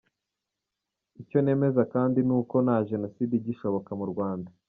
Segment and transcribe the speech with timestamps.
[1.21, 4.49] Icyo nemeza kandi ni uko nta Jenoside igishoboka mu Rwanda.